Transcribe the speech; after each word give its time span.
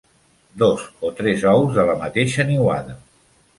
Dos 0.61 0.81
o 1.09 1.11
tres 1.19 1.45
ous 1.53 1.71
de 1.77 1.87
la 1.91 1.97
mateixa 2.01 2.49
niuada. 2.51 3.01